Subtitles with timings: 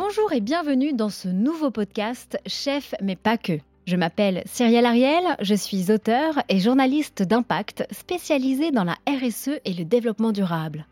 [0.00, 3.58] Bonjour et bienvenue dans ce nouveau podcast Chef mais pas que.
[3.84, 9.74] Je m'appelle Cyrielle Ariel, je suis auteur et journaliste d'impact spécialisée dans la RSE et
[9.74, 10.86] le développement durable.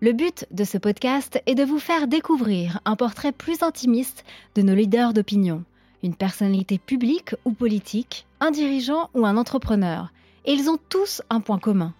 [0.00, 4.24] Le but de ce podcast est de vous faire découvrir un portrait plus intimiste
[4.54, 5.64] de nos leaders d'opinion,
[6.04, 10.12] une personnalité publique ou politique, un dirigeant ou un entrepreneur.
[10.44, 11.92] Et ils ont tous un point commun,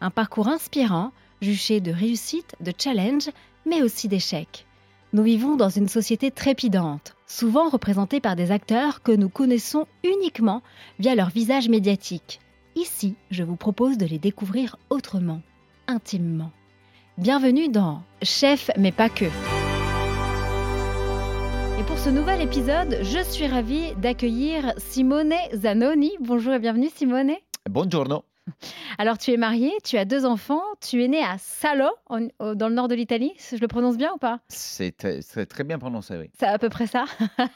[0.00, 3.30] un parcours inspirant, juché de réussite, de challenge,
[3.64, 4.66] mais aussi d'échecs.
[5.14, 10.60] Nous vivons dans une société trépidante, souvent représentée par des acteurs que nous connaissons uniquement
[10.98, 12.40] via leur visage médiatique.
[12.74, 15.40] Ici, je vous propose de les découvrir autrement,
[15.86, 16.50] intimement.
[17.16, 19.26] Bienvenue dans Chef mais pas que.
[21.78, 26.10] Et pour ce nouvel épisode, je suis ravie d'accueillir Simone Zanoni.
[26.18, 27.34] Bonjour et bienvenue Simone.
[27.70, 28.24] Buongiorno.
[28.98, 32.74] Alors, tu es marié, tu as deux enfants, tu es né à Salo, dans le
[32.74, 33.32] nord de l'Italie.
[33.38, 34.40] Je le prononce bien ou pas?
[34.48, 36.30] C'est très, bien prononcé, oui.
[36.38, 37.04] C'est à peu près ça.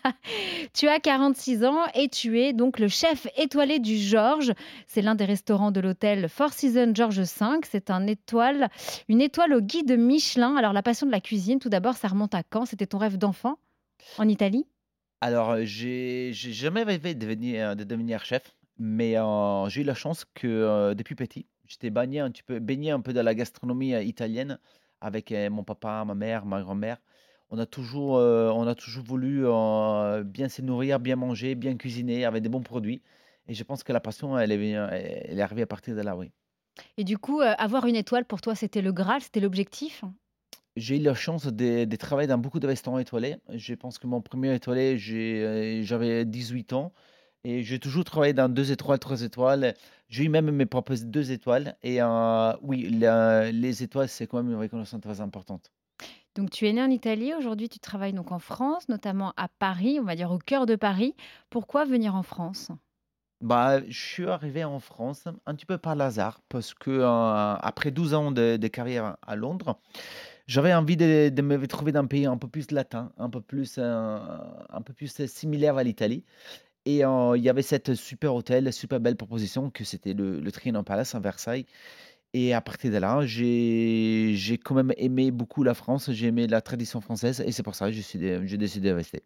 [0.75, 4.53] tu as 46 ans et tu es donc le chef étoilé du Georges.
[4.86, 7.47] C'est l'un des restaurants de l'hôtel Four Seasons Georges V.
[7.69, 8.69] C'est un étoile,
[9.08, 10.56] une étoile au guide Michelin.
[10.56, 12.64] Alors, la passion de la cuisine, tout d'abord, ça remonte à quand?
[12.64, 13.58] C'était ton rêve d'enfant
[14.19, 14.67] en Italie?
[15.20, 18.55] Alors, j'ai jamais rêvé de devenir, de devenir chef.
[18.78, 19.14] Mais
[19.68, 23.12] j'ai eu la chance que depuis petit, j'étais baigné un petit peu, baigné un peu
[23.12, 24.58] dans la gastronomie italienne
[25.00, 26.98] avec mon papa, ma mère, ma grand-mère.
[27.50, 29.42] On a toujours, on a toujours voulu
[30.24, 33.02] bien se nourrir, bien manger, bien cuisiner avec des bons produits.
[33.48, 36.16] Et je pense que la passion, elle est, elle est arrivée à partir de là,
[36.16, 36.30] oui.
[36.96, 40.04] Et du coup, avoir une étoile pour toi, c'était le Graal, c'était l'objectif?
[40.76, 43.36] J'ai eu la chance de, de travailler dans beaucoup de restaurants étoilés.
[43.52, 44.96] Je pense que mon premier étoilé,
[45.82, 46.92] j'avais 18 ans.
[47.44, 49.75] Et j'ai toujours travaillé dans deux étoiles, trois étoiles.
[50.08, 51.77] J'ai eu même mes propres deux étoiles.
[51.83, 55.70] Et euh, oui, les étoiles, c'est quand même une reconnaissance très importante.
[56.34, 57.34] Donc, tu es né en Italie.
[57.34, 60.77] Aujourd'hui, tu travailles donc en France, notamment à Paris, on va dire au cœur de
[60.77, 61.14] Paris.
[61.50, 62.70] Pourquoi venir en France?
[63.41, 67.92] Bah, je suis arrivé en France un petit peu par hasard parce que euh, après
[67.92, 69.79] 12 ans de, carrière à Londres,
[70.48, 73.77] j'avais envie de, me retrouver dans un pays un peu plus latin, un peu plus,
[73.79, 74.18] euh,
[74.70, 76.24] un peu plus similaire à l'Italie.
[76.90, 80.84] Et il y avait cette super hôtel, super belle proposition que c'était le, le Trianon
[80.84, 81.66] Palace à Versailles.
[82.32, 86.62] Et à partir de là, j'ai quand même aimé beaucoup la France, j'ai aimé la
[86.62, 89.22] tradition française et c'est pour ça que j'ai décidé de rester.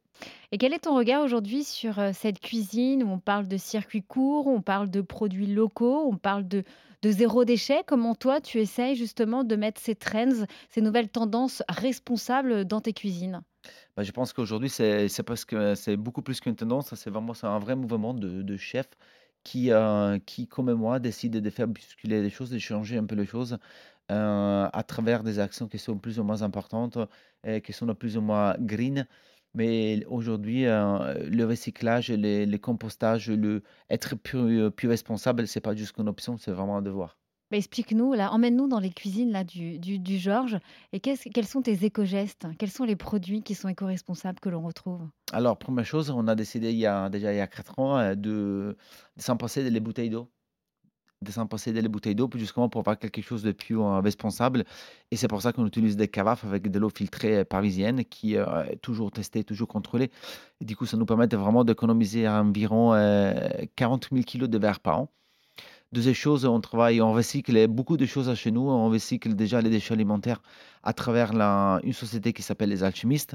[0.50, 4.48] Et quel est ton regard aujourd'hui sur cette cuisine où on parle de circuits courts,
[4.48, 6.64] on parle de produits locaux, on parle de,
[7.02, 7.82] de zéro déchet?
[7.86, 12.92] Comment toi, tu essayes justement de mettre ces trends, ces nouvelles tendances responsables dans tes
[12.92, 13.42] cuisines?
[13.96, 17.58] Bah, je pense qu'aujourd'hui, c'est parce que c'est beaucoup plus qu'une tendance, c'est vraiment un
[17.58, 18.90] vrai mouvement de, de chefs
[19.44, 23.14] qui, euh, qui, comme moi, décident de faire bousculer les choses, de changer un peu
[23.14, 23.58] les choses
[24.10, 26.98] euh, à travers des actions qui sont plus ou moins importantes
[27.44, 29.06] et qui sont plus ou moins green.
[29.54, 35.96] Mais aujourd'hui, euh, le recyclage, les compostages, le être plus, plus responsable, c'est pas juste
[35.98, 37.18] une option, c'est vraiment un devoir.
[37.52, 40.58] Bah, explique-nous, emmène-nous dans les cuisines là, du, du, Georges.
[40.94, 42.46] Et quels sont tes éco-gestes?
[42.58, 45.02] Quels sont les produits qui sont éco-responsables que l'on retrouve?
[45.34, 47.98] Alors, première chose, on a décidé il y a déjà il y a 4 ans
[47.98, 48.74] euh, de,
[49.18, 50.30] de s'en passer des bouteilles d'eau.
[51.20, 54.64] De s'en passer des bouteilles d'eau, justement pour avoir quelque chose de plus euh, responsable.
[55.10, 58.36] Et c'est pour ça qu'on utilise des carafes avec de l'eau filtrée euh, parisienne qui
[58.36, 60.10] est toujours testée, toujours contrôlée.
[60.62, 62.92] Du coup, ça nous permet vraiment d'économiser environ
[63.76, 65.12] 40 000 kilos de verre par an.
[65.92, 68.62] Deuxième chose, on travaille, on recycle beaucoup de choses chez nous.
[68.62, 70.40] On recycle déjà les déchets alimentaires
[70.82, 71.32] à travers
[71.84, 73.34] une société qui s'appelle les alchimistes.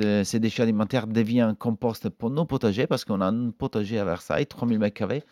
[0.00, 4.04] Euh, ces déchets alimentaires deviennent compost pour nos potagers parce qu'on a un potager à
[4.04, 5.22] Versailles, 3000 m2,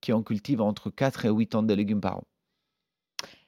[0.00, 2.24] qui on cultive entre 4 et 8 tonnes de légumes par an.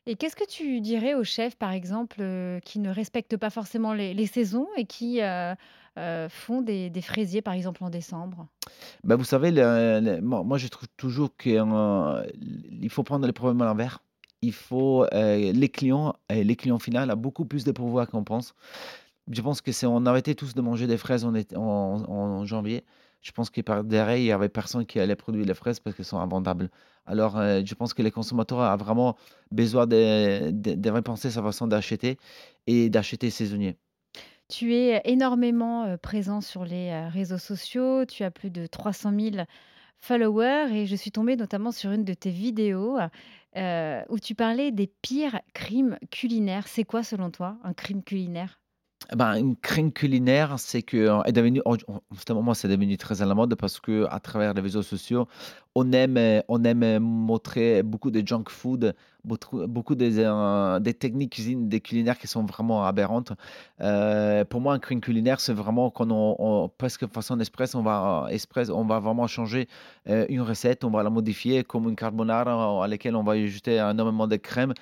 [0.07, 3.95] Et qu'est-ce que tu dirais aux chefs, par exemple, euh, qui ne respectent pas forcément
[3.95, 5.55] les, saisons et qui euh,
[5.99, 8.47] euh, font des, fraisiers, par exemple, en décembre?
[9.03, 9.51] Ben, Vous savez,
[10.21, 11.59] moi, je trouve toujours qu'il
[12.91, 14.01] faut prendre les problèmes à l'envers.
[14.43, 18.55] Il faut les clients, les clients finaux ont beaucoup plus de pouvoir qu'on pense.
[19.31, 22.85] Je pense que si on arrêtait tous de manger des fraises en janvier,
[23.25, 26.05] je pense que derrière, il y avait personne qui allait produire les fraises parce qu'elles
[26.05, 26.71] sont invendables.
[27.07, 29.17] Alors, euh, je pense que les consommateurs ont vraiment
[29.51, 32.19] besoin de, repenser sa façon d'acheter
[32.67, 33.79] et d'acheter saisonnier.
[34.49, 38.05] Tu es énormément euh, présent sur les euh, réseaux sociaux.
[38.05, 39.37] Tu as plus de 300 000
[39.97, 42.99] followers et je suis tombée notamment sur une de tes vidéos
[43.57, 46.69] où tu parlais des pires crimes culinaires.
[46.69, 48.61] C'est quoi selon toi un crime culinaire?
[49.13, 53.21] Ben, une crainte culinaire, c'est que euh, est devenu en ce moment, c'est devenu très
[53.21, 55.29] à la mode parce que à travers les réseaux sociaux,
[55.75, 60.15] on aime, heu, on aime, heu, montrer beaucoup de junk food, beaucoup des,
[60.99, 63.33] techniques cuisine, des culinaires qui sont vraiment aberrantes.
[63.79, 68.27] Pour moi, un crime culinaire, c'est vraiment quand on on presque façon express, on va
[68.31, 69.69] express, on va vraiment changer,
[70.07, 74.27] une recette, on va la modifier comme une carbonara à laquelle on va ajouter énormément
[74.27, 74.75] de crème.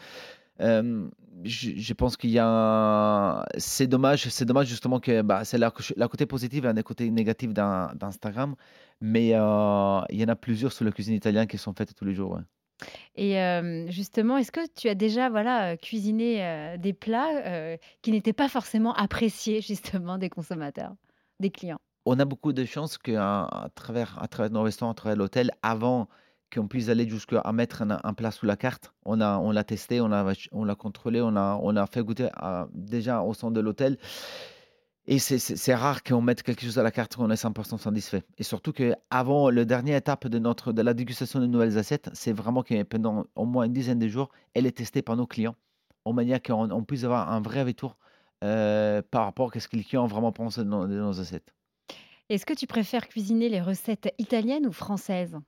[1.44, 5.58] Je je pense qu'il y a un c'est dommage c'est dommage justement que, bah, c'est
[5.58, 8.54] la la côté positif et un des côtés négatifs d'In d'Instagram,
[9.00, 12.04] mais heu, il y en a plusieurs sur la cuisine italienne qui sont faites tous
[12.04, 12.42] les jours, ouais.
[13.16, 13.36] Et
[13.90, 16.42] justement, est-ce que tu as déjà, voilà, heu, cuisiné,
[16.74, 20.94] heu, des plats, qui n'étaient pas forcément appréciés justement des consommateurs,
[21.40, 21.78] des clients?
[22.06, 25.52] On a beaucoup de chance qu'à à travers à travers nos restaurants, à travers l'hôtel,
[25.62, 26.08] avant
[26.52, 30.00] qu'on puisse aller jusqu'à mettre un plat sous la carte, on a on l'a testé,
[30.00, 32.28] on l'a on l'a contrôlé, on a on a fait goûter
[32.74, 33.98] déjà au centre de l'hôtel
[35.06, 38.44] et c'est rare qu'on mette quelque chose à la carte qu'on est 100% satisfait et
[38.44, 42.62] surtout qu'avant le dernière étape de notre de la dégustation des nouvelles assiettes, c'est vraiment
[42.62, 45.56] que pendant au moins une dizaine de jours, elle est testée par nos clients,
[46.04, 47.98] en manière qu'on on puisse avoir un vrai retour,
[48.44, 51.52] heu, par rapport à ce que les clients vraiment pensent de nos de nos assiettes.
[52.28, 55.38] Est-ce que tu préfères cuisiner les recettes italiennes ou françaises?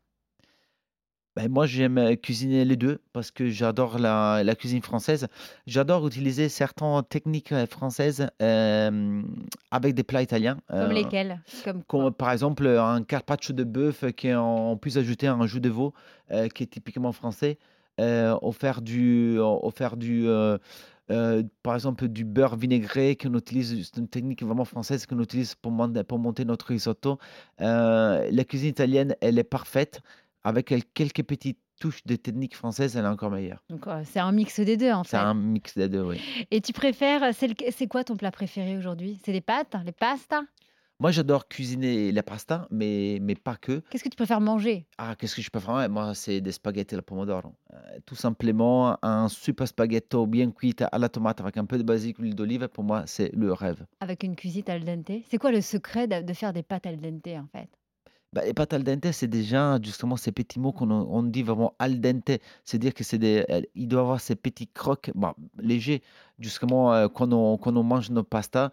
[1.36, 5.26] Beh, moi, j'aime, heu, cuisiner les 2 parce que j'adore la la cuisine française.
[5.66, 9.26] J'adore utiliser certaines techniques, heu, françaises, hem,
[9.72, 11.40] avec des plats italiens, Comme heu, lesquelles?
[11.64, 12.04] Comme quoi?
[12.04, 15.60] comme par exemple, un carpaccio de bœuf qui est en on puisse ajouter un jus
[15.60, 15.92] de veau,
[16.54, 17.58] qui est typiquement français,
[17.98, 19.38] faire du
[19.74, 20.26] faire du,
[21.08, 25.72] par exemple, du beurre vinaigré qu'on utilise c'est une technique vraiment française qu'on utilise pour
[26.06, 27.18] pour monter notre risotto.
[27.58, 30.00] La cuisine italienne, elle est parfaite
[30.44, 33.62] avec quel quelques petites touches de technique française, elle est encore meilleure.
[33.70, 35.22] Donc, c'est un mix des 2 en C'est fait?
[35.22, 36.46] un mix des 2, oui.
[36.50, 39.18] Et tu préfères, c'est c'est quoi ton plat préféré aujourd'hui?
[39.24, 40.42] C'est les pâtes, les pastas?
[41.00, 43.82] Moi, j'adore cuisiner la pasta, mais mais pas que.
[43.90, 44.86] Qu'est-ce que tu préfères manger?
[44.96, 45.90] Ah, qu'est-ce que je préfère?
[45.90, 47.48] Moi, c'est des spaghettis al pomodoro.
[47.72, 51.82] Heu, tout simplement, un super spaghetto bien cuit à la tomate avec un peu de
[51.82, 53.84] basilic, huile d'olive, pour moi, c'est le rêve.
[54.00, 55.10] Avec une cuisine al dente?
[55.28, 57.68] C'est quoi le secret de de faire des pâtes al dente en fait?
[58.34, 61.76] Bah, les pâtes al dente, c'est déjà justement ces petits mots qu'on on dit vraiment
[61.78, 62.32] al dente.
[62.64, 65.12] C'est-à-dire que c'est des elles il doit avoir ces petits crocs,
[65.56, 66.02] légers,
[66.40, 68.72] justement, heu, quand on quand on mange nos pastas.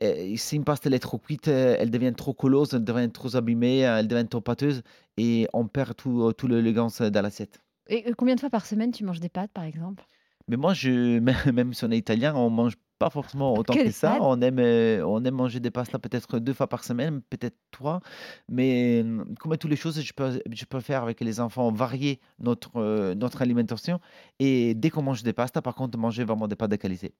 [0.00, 3.10] Et si une pasta elle est trop cuite, heu, elle devient trop collose, elle devient
[3.12, 4.82] trop abîmée, heu, elle devient trop pâteuse
[5.16, 7.60] et on perd tout, tout l'élégance dans l'assiette.
[7.88, 10.04] Et, combien de fois par semaine tu manges des pâtes par exemple?
[10.48, 13.90] Mais moi, je même même si on est italien, on mange pas forcément autant Que
[13.90, 14.18] ça.
[14.20, 18.00] On aime, heu, on aime manger des pastas peut-être 2 fois par semaine, peut-être 3.
[18.48, 22.78] Mais, mmh, comme toutes les choses, je peux je préfère avec les enfants varier notre,
[22.80, 24.00] heu, notre alimentation
[24.38, 27.14] et dès qu'on mange des pastas, par contre, manger vraiment des pâtes de qualité.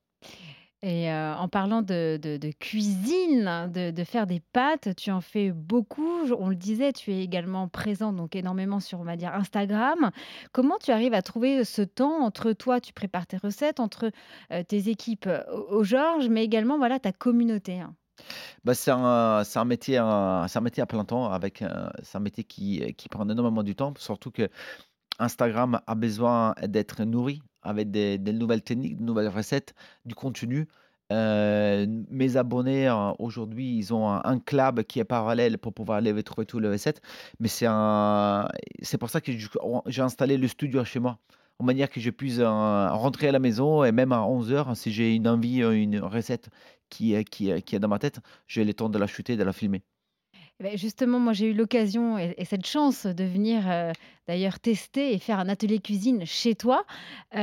[0.82, 6.30] Et heu, en parlant de cuisine, de faire des pâtes, tu en fais beaucoup.
[6.38, 10.10] On le disait, tu es également présent donc énormément sur, on va dire, Instagram.
[10.52, 14.10] Comment tu arrives à trouver ce temps entre toi, tu prépares tes recettes, entre,
[14.52, 17.94] heu, tes équipes, heu, au Georges, mais également, voilà, ta communauté, hein?
[18.64, 21.62] Bah, c'est un métier, un métier à plein temps avec,
[22.02, 24.30] c'est un métier qui, qui prend énormément du temps, surtout
[25.18, 29.74] qu'Instagram a besoin d'être nourri avec des nouvelles techniques, de nouvelles recettes,
[30.04, 30.68] du contenu.
[31.12, 36.22] Heu, mes abonnés, heu, aujourd'hui, ils ont un club qui est parallèle pour pouvoir aller
[36.24, 37.00] trouver toutes les recettes,
[37.38, 38.48] mais c'est un
[38.82, 39.30] c'est pour ça que
[39.86, 41.18] j'ai installé le studio chez moi,
[41.60, 44.76] de manière que je puisse, heu, rentrer à la maison et même à onze heures,
[44.76, 46.50] si j'ai une envie, heu, une recette
[46.90, 48.18] qui est qui qui est dans ma tête,
[48.48, 49.82] j'ai le temps de la shooter, de la filmer.
[50.60, 53.92] Et beh, justement, moi, j'ai eu l'occasion et et cette chance de venir, heu,
[54.26, 56.84] d'ailleurs tester et faire un atelier cuisine chez toi.
[57.34, 57.38] Heu,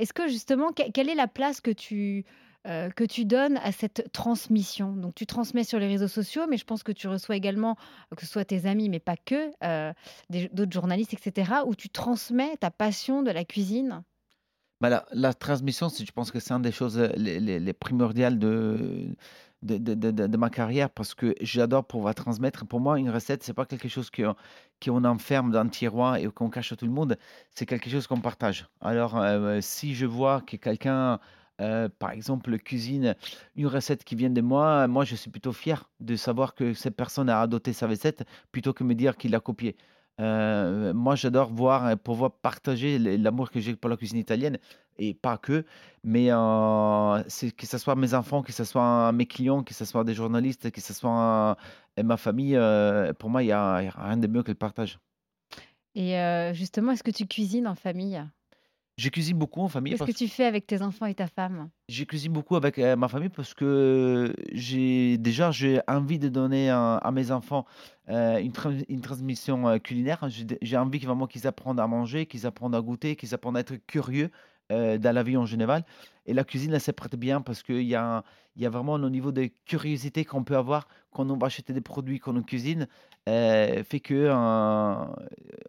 [0.00, 2.24] est-ce que justement, que quelle est la place que tu,
[2.68, 4.92] heu, que tu donnes à cette transmission?
[4.94, 7.76] Donc tu transmets sur les réseaux sociaux, mais je pense que tu reçois également,
[8.16, 9.50] que ce soit tes amis, mais pas que,
[10.30, 14.04] d'autres journalistes et cetera, où tu transmets ta passion de la cuisine?
[14.82, 18.36] Bah, la transmission, je pense que c'est une des choses, heu, les les les primordiales
[18.40, 22.66] de ma carrière parce que j'adore pouvoir transmettre.
[22.66, 26.50] Pour moi, une recette, c'est pas quelque chose qu'on enferme dans un tiroir et qu'on
[26.50, 27.16] cache à tout le monde,
[27.54, 28.66] c'est quelque chose qu'on partage.
[28.80, 31.20] Alors, heu, si je vois que quelqu'un,
[32.00, 33.14] par exemple, cuisine
[33.56, 36.96] une recette qui vient de moi, moi, je suis plutôt fier de savoir que cette
[36.96, 39.76] personne a adopté sa recette plutôt que me dire qu'il l'a copiée.
[40.20, 44.58] Heu, moi, j'adore voir et pouvoir partager l'amour que j'ai pour la cuisine italienne
[44.98, 45.64] et pas que,
[46.04, 46.28] mais
[47.28, 50.14] c'est que ce soit mes enfants, que ce soit mes clients, que ce soit des
[50.14, 51.56] journalistes, que ce soit,
[52.02, 52.58] ma famille,
[53.18, 54.98] pour moi, il y a a rien de mieux que le partage.
[55.94, 56.14] Et
[56.54, 58.22] justement, est-ce que tu cuisines en famille?
[58.96, 61.70] Je cuisine beaucoup en famille Qu'est-ce que tu fais avec tes enfants et ta femme?
[61.88, 66.70] je cuisine beaucoup avec, heu, ma famille parce que j'ai déjà, j'ai envie de donner
[66.70, 67.66] à à mes enfants,
[68.08, 68.52] heu, une
[68.88, 70.26] une transmission, heu, culinaire.
[70.62, 73.60] J'ai envie que vraiment qu'ils apprennent à manger, qu'ils apprennent à goûter, qu'ils apprennent à
[73.60, 74.30] être curieux,
[74.70, 75.84] dans la vie en général
[76.24, 78.24] et la cuisine, elle se prête bien parce qu'il y a
[78.56, 81.82] y a vraiment au niveau de curiosité qu'on peut avoir quand on va acheter des
[81.82, 82.86] produits qu'on cuisine,
[83.28, 84.28] heu, fait que,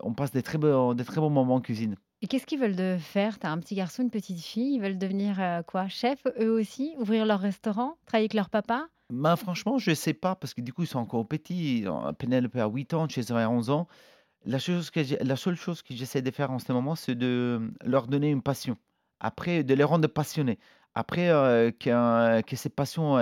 [0.01, 1.95] on passe des très bons des très bons moments en cuisine.
[2.23, 3.37] Et qu'est-ce qu'ils veulent de faire?
[3.37, 5.89] Tu as un petit garçon, une petite fille, ils veulent devenir, heu, quoi?
[5.89, 6.95] Chefs, eux aussi?
[6.97, 7.97] Ouvrir leur restaurant?
[8.05, 8.87] Travailler avec leur papa?
[9.09, 11.83] Ben, franchement, je sais pas parce que du coup, ils sont encore petits.
[12.17, 13.89] Pénélope a 8 ans, César a 11 ans.
[14.45, 17.59] La chose que la seule chose que j'essaie de faire en ce moment, c'est de,
[17.59, 18.77] mmh, leur donner une passion.
[19.19, 20.59] Après, de les rendre passionnés.
[20.95, 21.27] Après,
[21.77, 23.17] qu'un que ces passions,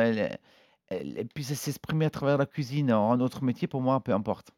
[1.34, 4.51] puissent s'exprimer à travers la cuisine en autre métier, pour moi, peu importe.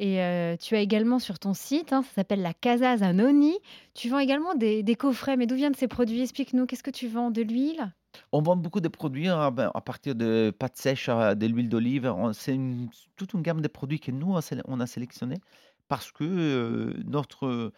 [0.00, 3.54] Et tu as également sur ton site, hein, ça s'appelle la Casa Zanoni,
[3.94, 6.22] tu vends également des coffrets, mais d'où viennent ces produits?
[6.22, 7.30] Explique-nous, qu'est-ce que tu vends?
[7.30, 7.92] De l'huile?
[8.32, 12.12] On vend beaucoup de produits, hein, ben, à partir de pâtes sèches de l'huile d'olive.
[12.32, 12.58] C'est
[13.16, 14.34] toute une gamme de produits que nous
[14.66, 15.38] on a sélectionnés
[15.86, 17.72] parce que, notre,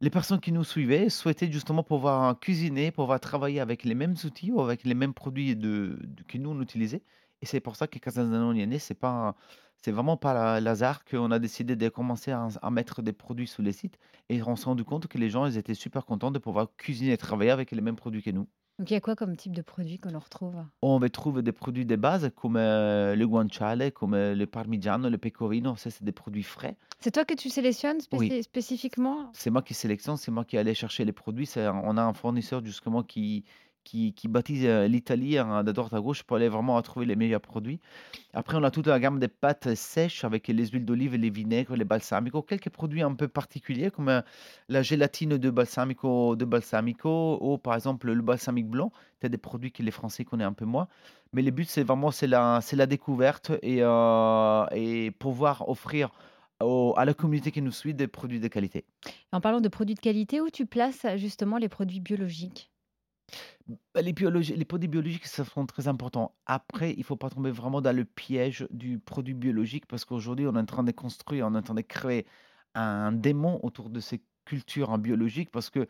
[0.00, 4.52] les personnes qui nous suivaient souhaitaient justement pouvoir cuisiner, pouvoir travailler avec les mêmes outils
[4.52, 7.02] ou avec les mêmes produits que nous on utilisait
[7.40, 8.78] et c'est pour ça que Casa Zanoni est.
[8.78, 9.36] C'est pas
[9.82, 13.46] c'est vraiment pas la l'hasard qu'on a décidé de commencer à à mettre des produits
[13.46, 16.30] sur les sites et on s'est rendu compte que les gens, ils étaient super contents
[16.30, 18.48] de pouvoir cuisiner et travailler avec les mêmes produits que nous.
[18.80, 20.64] Donc il y a quoi comme type de produit que l'on retrouve?
[20.82, 25.08] On va trouver des produits de base comme, heu, le guanciale, comme, heu, le parmigiano,
[25.08, 26.76] le pecorino, ça c'est des produits frais.
[27.00, 29.34] C'est toi que tu sélectionnes Oui, spéci spécifiquement?
[29.34, 31.46] c'est moi qui sélectionne, c'est moi qui allais chercher les produits.
[31.46, 33.44] C'est on a un fournisseur justement qui
[33.88, 37.16] qui qui baptise, heu, l'Italie, hein, de droite à gauche pour aller vraiment trouver les
[37.16, 37.80] meilleurs produits.
[38.34, 41.76] Après, on a toute la gamme des pâtes sèches avec les huiles d'olive, les vinaigres,
[41.76, 44.22] les balsamico, quelques produits un peu particuliers comme, heu,
[44.68, 48.92] la gélatine de balsamico de balsamico ou par exemple le balsamique blanc.
[49.22, 50.88] C'est des produits que les Français connaissent un peu moins.
[51.32, 56.10] Mais le but, c'est vraiment c'est la c'est la découverte et heu et pouvoir offrir
[56.60, 58.84] à la communauté qui nous suit des produits de qualité.
[59.32, 62.70] En parlant de produits de qualité, où tu places justement les produits biologiques?
[63.94, 64.12] Bah, les
[64.64, 66.34] produits biologiques, ça sont très importants.
[66.46, 70.54] Après, il faut pas tomber vraiment dans le piège du produit biologique parce qu'aujourd'hui, on
[70.54, 72.26] est en train de construire, on est en train de créer
[72.74, 75.86] un démon autour de ces cultures en biologique parce que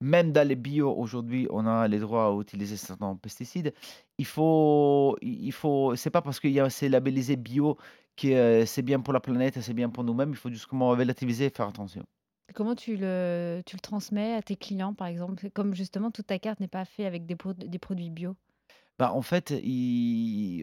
[0.00, 3.72] même dans les bio, aujourd'hui, on a les droits à utiliser certains pesticides.
[4.18, 7.78] Il faut il faut c'est pas parce qu'il y a c'est labellisé bio
[8.16, 10.30] que, heu, c'est bien pour la planète c'est bien pour nous-mêmes.
[10.30, 12.04] Il faut justement relativiser et faire attention.
[12.54, 15.50] Comment tu le transmets à tes clients, par exemple?
[15.50, 18.36] Comme justement toute ta carte n'est pas fait avec des prod des produits bio.
[18.98, 19.52] Bah, en fait,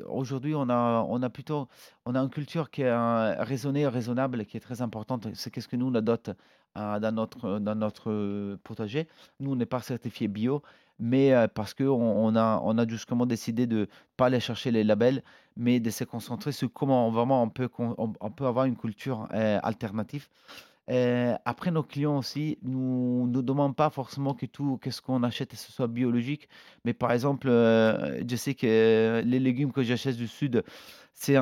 [0.08, 1.68] aujourd'hui, on a plutôt
[2.06, 5.28] on a une culture qui est, heu, raisonnée, raisonnable, qui est très importante.
[5.34, 6.34] C'est qu'est-ce que nous on adopte, heu,
[7.00, 9.08] dans notre dans notre, heu, potager.
[9.40, 10.62] Nous, on n'est pas certifié bio,
[11.00, 11.86] mais parce qu'on
[12.36, 12.36] on
[12.78, 15.24] a justement décidé de pas aller chercher les labels,
[15.58, 20.28] mais de se concentrer sur comment vraiment on peut on peut avoir une culture, alternative.
[20.90, 25.54] Heu, après nos clients aussi nous nous demandent pas forcément que tout qu'est-ce qu'on achète,
[25.56, 26.50] ce soit biologique.
[26.86, 30.64] Mais par exemple, heu, je sais que les légumes que j'achète du sud,
[31.14, 31.36] c'est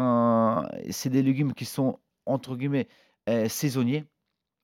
[1.10, 2.88] des légumes qui sont entre guillemets,
[3.30, 4.06] heu, «saisonniers»,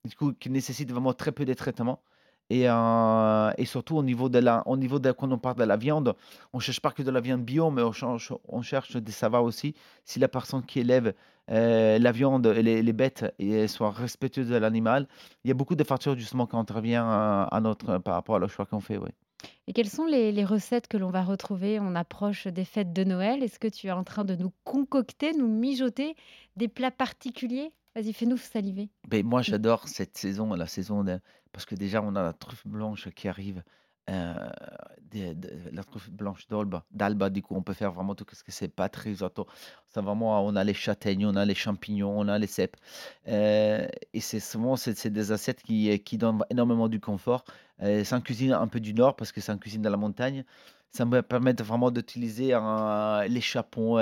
[0.05, 2.03] du coup qui nécessitent vraiment très peu de traitement
[2.49, 5.77] et heu et surtout au niveau de la au niveau quand on parle de la
[5.77, 6.15] viande,
[6.53, 9.43] on cherche pas que de la viande bio, mais on change on cherche de savoir
[9.43, 9.73] aussi
[10.05, 11.13] si la personne qui élève,
[11.51, 15.07] heu, la viande et les bêtes et elles soient respectueuses de l'animal.
[15.43, 18.39] Il y a beaucoup de facteurs justement qui intervient à à notre par rapport à
[18.39, 19.09] le choix qu'on fait, oui.
[19.67, 21.79] Et quelles sont les les recettes que l'on va retrouver?
[21.79, 23.43] On approche des fêtes de Noël?
[23.43, 26.15] Est-ce que tu es en train de nous concocter, nous mijoter
[26.55, 27.73] des plats particuliers?
[27.95, 28.89] Vas-y, fais-nous saliver.
[29.07, 31.19] Beh, moi, j'adore cette saison, la saison de
[31.51, 33.63] parce que déjà, on a la truffe blanche qui arrive,
[35.01, 38.43] des de la truffe blanche d'Olba d'Alba, du coup, on peut faire vraiment tout ce
[38.43, 39.47] que c'est pâtes, risotto.
[39.87, 42.77] C'est vraiment on a les châtaignes, on a les champignons, on a les cèpes,
[43.27, 47.43] heu et c'est souvent c'est c'est des assiettes qui, qui donnent énormément du confort.
[47.79, 50.43] C'est une cuisine un peu du nord parce que c'est une cuisine de la montagne.
[50.91, 52.49] Ça me permet vraiment d'utiliser,
[53.29, 53.97] les chapons,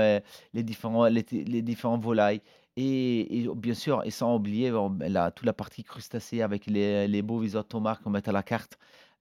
[0.53, 2.41] les différents les les différents volailles
[2.81, 6.65] et et bien sûr et sans oublier, bon, beh, la toute la partie crustacés avec
[6.67, 8.77] les les beaux risotto mar qu'on met à la carte,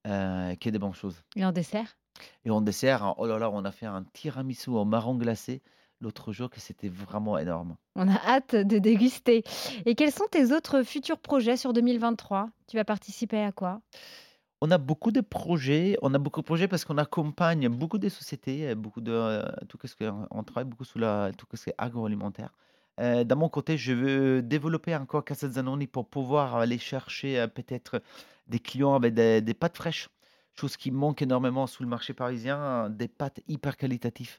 [0.06, 1.22] heu, que des bonnes choses.
[1.36, 1.96] Et en dessert?
[2.44, 5.62] Et en dessert, oh là là, on a fait un tiramisu au marron glacé
[6.00, 7.76] l'autre jour que c'était vraiment énorme.
[7.96, 9.42] On a hâte de déguster.
[9.84, 12.48] Et quels sont tes autres futurs projets sur 2023?
[12.68, 13.80] Tu vas participer à quoi?
[14.62, 18.08] On a beaucoup de projets, on a beaucoup de projets parce qu'on accompagne beaucoup de
[18.10, 21.70] sociétés, beaucoup de, heu, tout ce que on travaille beaucoup sur la tout ce qui
[21.70, 22.52] est agroalimentaire.
[23.00, 27.48] Heu, dans mon côté, je veux développer encore Casa Zanoni pour pouvoir aller chercher, heu,
[27.48, 28.02] peut-être
[28.48, 30.08] des clients avec des, des pâtes fraîches,
[30.54, 34.38] chose qui manque énormément sous le marché parisien, des pâtes hyper qualitatives,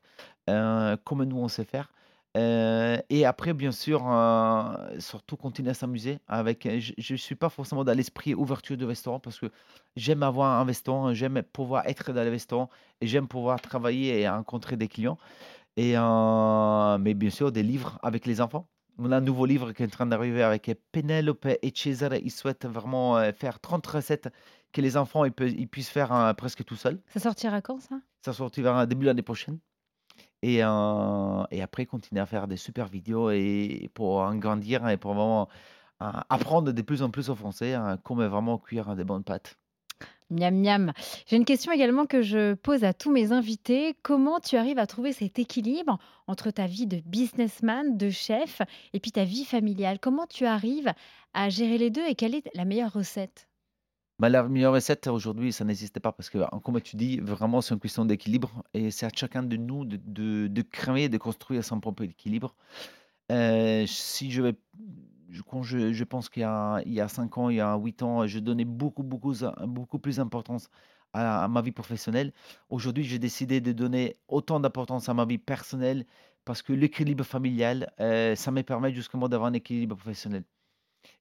[0.49, 1.91] euh, comme nous on sait faire.
[2.37, 6.65] Euh, et après, bien sûr, euh, surtout continuer à s'amuser avec.
[6.79, 9.47] Je ne suis pas forcément dans l'esprit ouverture de restaurant parce que
[9.97, 12.69] j'aime avoir un restaurant, j'aime pouvoir être dans le restaurant
[13.01, 15.17] et j'aime pouvoir travailler et rencontrer des clients.
[15.77, 18.69] Et, mais bien sûr, des livres avec les enfants.
[18.97, 22.15] On a un nouveau livre qui est en train d'arriver avec Penelope et Cesare.
[22.15, 24.29] Ils souhaitent vraiment euh, faire 30 recettes
[24.71, 26.99] que les enfants ils, ils puissent faire euh, presque tout seuls.
[27.07, 27.99] Ça sortira quand ça?
[28.23, 29.59] Ça sortira début l'année prochaine.
[30.43, 34.97] Et, euh, et après, continuer à faire des super vidéos et, pour en grandir et
[34.97, 35.49] pour vraiment
[35.99, 39.60] apprendre de plus en plus au français, hein, comment vraiment cuire des bonnes pâtes.
[40.31, 40.93] Miam miam.
[41.27, 43.95] J'ai une question également que je pose à tous mes invités.
[44.01, 48.61] Comment tu arrives à trouver cet équilibre entre ta vie de businessman, de chef,
[48.93, 50.00] et puis ta vie familiale?
[50.00, 50.93] Comment tu arrives
[51.33, 53.50] à gérer les deux et quelle est la meilleure recette?
[54.19, 57.73] Bah, la meilleure recette aujourd'hui, ça n'existait pas parce que, comme tu dis, vraiment, c'est
[57.73, 61.63] une question d'équilibre et c'est à chacun de nous de, de, de créer, de construire
[61.65, 62.55] son propre équilibre.
[63.31, 64.53] Euh, si je vais
[65.50, 68.03] quand je, pense qu'il y a, il y a 5 ans, il y a 8
[68.03, 69.33] ans, je donnais beaucoup, beaucoup,
[69.67, 70.69] beaucoup plus d'importance
[71.13, 72.33] à, ma vie professionnelle.
[72.69, 76.05] Aujourd'hui, j'ai décidé de donner autant d'importance à ma vie personnelle
[76.45, 80.43] parce que l'équilibre familial, euh, ça me permet justement d'avoir un équilibre professionnel.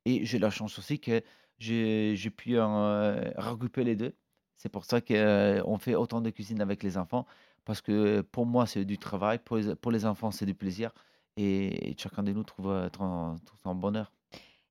[0.04, 1.22] Et j'ai la chance aussi que
[1.58, 4.14] j'ai pu euh, regrouper les deux.
[4.56, 7.26] C'est pour ça qu'on euh, fait autant de cuisine avec les enfants
[7.64, 10.92] parce que pour moi, c'est du travail, pour les enfants, c'est du plaisir
[11.36, 12.88] et, chacun de nous trouve, euh,
[13.62, 14.12] son bonheur.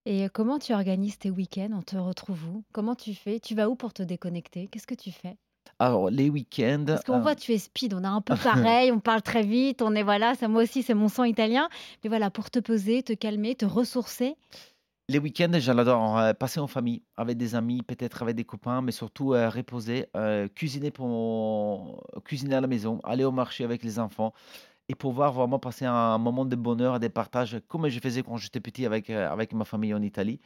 [0.06, 1.72] Et comment tu organises tes week-ends?
[1.74, 2.63] On te retrouve où?
[2.72, 3.39] Comment tu fais?
[3.39, 4.68] Tu vas où pour te déconnecter?
[4.68, 5.38] Qu'est-ce que tu fais?
[5.78, 6.84] Alors, les week-ends.
[6.88, 9.44] Parce qu'on euh, voit, tu es speed, on a un peu pareil, on parle très
[9.44, 11.70] vite, on est voilà, ça moi aussi, c'est mon sang italien.
[12.04, 14.36] Mais voilà, pour te poser, te calmer, te ressourcer?
[15.10, 18.92] Les week-ends, j'adore euh, passer en famille, avec des amis, peut-être avec des copains, mais
[18.92, 20.06] surtout reposer,
[20.56, 22.04] cuisiner, pour...
[22.25, 24.34] cuisiner à la maison, aller au marché avec les enfants
[24.89, 28.38] et pouvoir vraiment passer un moment de bonheur et de partage comme je faisais quand
[28.38, 30.41] j'étais petit avec, euh, ma famille en Italie.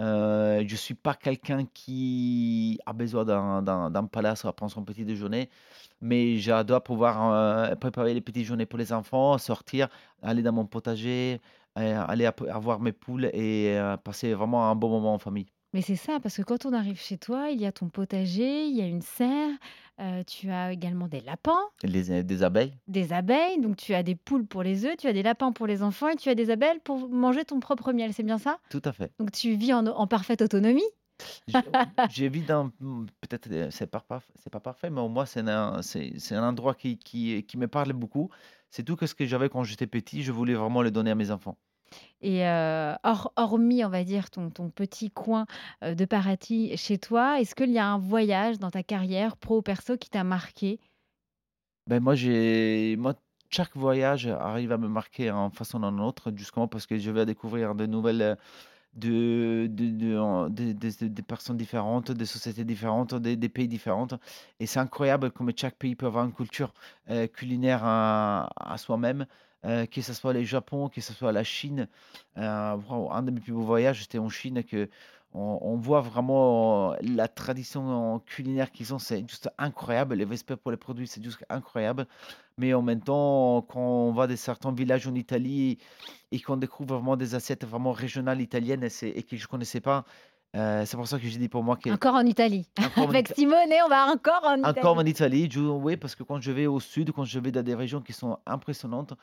[0.00, 3.24] Euh, je ne suis pas quelqu'un qui a besoin
[3.62, 5.48] d'un palace prendre son petit déjeuner,
[6.00, 9.88] mais j'adore pouvoir euh, préparer les petits déjeuners pour les enfants, sortir,
[10.22, 11.40] aller dans mon potager,
[11.76, 15.46] aller avoir mes poules et passer vraiment un bon moment en famille.
[15.74, 18.66] Mais c'est ça, parce que quand on arrive chez toi, il y a ton potager,
[18.66, 19.50] il y a une serre,
[20.00, 24.14] euh, tu as également des lapins, Les, des abeilles des abeilles, donc tu as des
[24.14, 26.50] poules pour les œufs, tu as des lapins pour les enfants et tu as des
[26.50, 28.58] abeilles pour manger ton propre miel, c'est bien ça?
[28.70, 29.12] Tout à fait.
[29.18, 30.82] Donc tu vis en, en parfaite autonomie?
[32.10, 32.70] J'ai vis dans.
[33.20, 34.04] Peut-être euh, c'est pas,
[34.34, 35.80] c'est pas parfait, mais au moins c'est un,
[36.30, 38.30] un endroit qui, qui, qui me parle beaucoup.
[38.70, 41.30] C'est tout ce que j'avais quand j'étais petit, je voulais vraiment le donner à mes
[41.30, 41.56] enfants.
[42.22, 42.94] Et euh,
[43.36, 45.46] hormis, on va dire, ton, petit coin
[45.82, 49.62] de paradis chez toi, est-ce qu'il y a un voyage dans ta carrière pro ou
[49.62, 50.80] perso qui t'a marqué?
[51.86, 53.14] Ben moi, j'ai, moi,
[53.50, 57.10] chaque voyage arrive à me marquer en façon ou en autre, justement parce que je
[57.10, 58.38] vais découvrir de nouvelles,
[58.94, 60.48] de, de,
[61.08, 64.08] de- personnes différentes, des sociétés différentes, des, pays différents.
[64.60, 66.74] Et c'est incroyable comme chaque pays peut avoir une culture
[67.34, 69.26] culinaire à soi-même.
[69.64, 71.88] Euh, que ce soit le Japon, que ce soit la Chine.
[72.36, 72.76] Euh,
[73.10, 74.88] un de mes plus beaux voyages, c'était en Chine, que
[75.36, 80.14] on, voit vraiment la tradition culinaire qu'ils ont, c'est juste incroyable.
[80.14, 82.06] Les respects pour les produits, c'est juste incroyable.
[82.56, 85.78] Mais en même temps, quand on va dans certains villages en Italie
[86.30, 89.80] et qu'on découvre vraiment des assiettes vraiment régionales italiennes et, et que je ne connaissais
[89.80, 90.04] pas,
[90.54, 92.66] euh, c'est pour ça que j'ai dit pour moi que Encore en Italie.
[92.96, 94.78] Avec Simone, on va encore en Italie.
[94.78, 97.64] Encore en Italie, oui, parce que quand je vais au sud, quand je vais dans
[97.64, 99.14] des régions qui sont impressionnantes,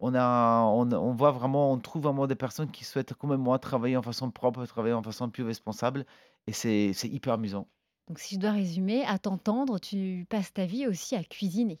[0.00, 3.96] on, a, on, voit vraiment, on trouve vraiment des personnes qui souhaitent, comme moi, travailler
[3.96, 6.04] en façon propre, travailler en façon plus responsable.
[6.46, 7.68] Et c'est hyper amusant.
[8.08, 11.78] Donc, si je dois résumer, à t'entendre, tu passes ta vie aussi à cuisiner.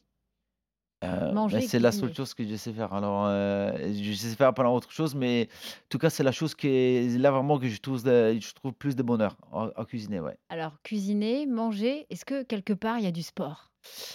[1.02, 2.92] Euh, c'est la seule chose que je sais faire.
[2.92, 6.54] Alors, euh, je sais faire plein d'autres choses, mais en tout cas, c'est la chose
[6.54, 10.20] qui est là vraiment que je trouve, je trouve plus de bonheur à, cuisiner.
[10.20, 10.36] Ouais.
[10.50, 13.70] Alors, cuisiner, manger, est-ce que quelque part il y a du sport?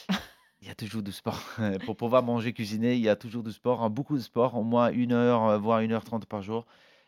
[0.61, 1.39] Il y a toujours du sport.
[1.85, 4.63] Pour pouvoir manger, cuisiner, il y a toujours du sport, hein, beaucoup de sport, au
[4.63, 6.65] moins une heure, euh, voire une heure trente par jour.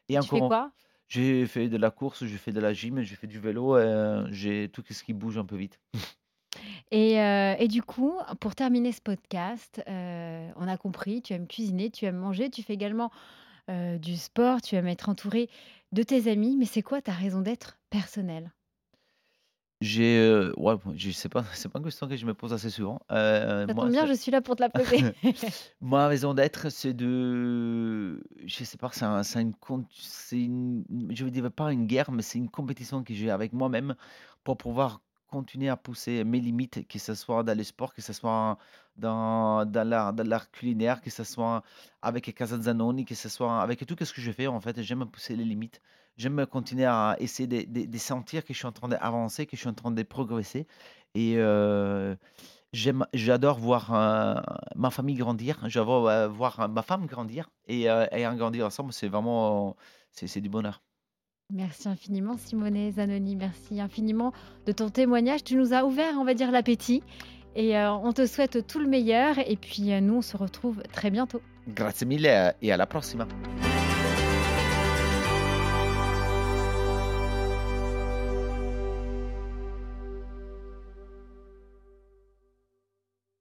[0.10, 0.72] Et tu fais quoi?
[1.08, 3.76] J'ai fait de la course, j'ai fait de la gym, j'ai fait du vélo,
[4.30, 5.80] j'ai tout ce qui bouge un peu vite.
[6.92, 11.48] Et, euh, et du coup, pour terminer ce podcast, euh, on a compris, tu aimes
[11.48, 13.12] cuisiner, tu aimes manger, tu fais également
[13.70, 15.50] euh, du sport, tu aimes être entouré
[15.92, 18.52] de tes amis, mais c'est quoi ta raison d'être personnelle?
[19.80, 22.72] J'ai, euh, ouais, je sais pas, c'est pas une question que je me pose assez
[22.72, 23.00] souvent.
[23.12, 24.98] Euh, Ça tombe bien, je suis là pour te la poser.
[25.82, 29.06] ma raison d'être, c'est de, je sais pas, c'est
[29.40, 29.54] une,
[29.92, 33.54] c'est une, je veux dire pas une guerre, mais c'est une compétition que j'ai avec
[33.54, 33.96] moi-même
[34.44, 38.14] pour pouvoir continuer à pousser mes limites, que ce soit dans les sports, que ce
[38.14, 38.58] soit
[38.96, 41.64] dans, dans l'art, dans culinaire, que ce soit
[42.02, 45.06] avec Casa Zanoni, que ce soit avec tout ce que je fais, en fait, j'aime
[45.06, 45.82] pousser les limites.
[46.18, 49.70] J'aime continuer à essayer de, sentir que je suis en train d'avancer, que je suis
[49.70, 50.68] en train de progresser.
[51.14, 52.16] Et euh,
[52.74, 54.36] j'aime, j'adore voir euh,
[54.76, 59.76] ma famille grandir, j'adore euh, voir ma femme grandir et, et grandir ensemble, c'est vraiment,
[60.12, 60.82] c'est c'est du bonheur.
[61.54, 63.36] Merci infiniment, Simone Zanoni.
[63.38, 64.34] Merci infiniment
[64.66, 65.44] de ton témoignage.
[65.44, 67.04] Tu nous as ouvert, on va dire, l'appétit.
[67.56, 69.40] Et euh, on te souhaite tout le meilleur.
[69.40, 71.42] Et puis, euh, nous, on se retrouve très bientôt.
[71.70, 73.28] Grazie mille et à la prossima.